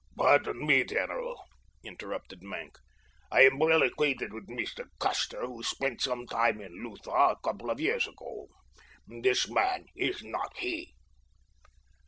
"Pardon 0.17 0.65
me, 0.65 0.83
general," 0.83 1.39
interrupted 1.83 2.41
Maenck. 2.41 2.79
"I 3.31 3.41
am 3.41 3.59
well 3.59 3.83
acquainted 3.83 4.33
with 4.33 4.47
Mr. 4.47 4.85
Custer, 4.99 5.45
who 5.45 5.61
spent 5.61 6.01
some 6.01 6.25
time 6.25 6.59
in 6.59 6.83
Lutha 6.83 7.11
a 7.11 7.35
couple 7.43 7.69
of 7.69 7.79
years 7.79 8.07
ago. 8.07 8.47
This 9.07 9.47
man 9.47 9.85
is 9.95 10.23
not 10.23 10.57
he." 10.57 10.95